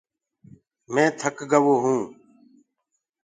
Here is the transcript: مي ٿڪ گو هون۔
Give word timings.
مي 0.93 1.03
ٿڪ 1.19 1.37
گو 1.63 1.75
هون۔ 1.83 1.99